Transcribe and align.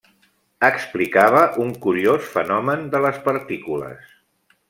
Explicava 0.67 1.43
un 1.65 1.75
curiós 1.83 2.31
fenomen 2.37 2.83
de 2.95 3.05
les 3.05 3.23
partícules. 3.27 4.11